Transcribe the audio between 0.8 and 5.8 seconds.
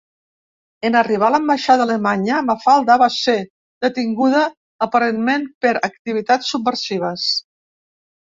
En arribar a l'ambaixada alemanya, Mafalda va ser detinguda, aparentment per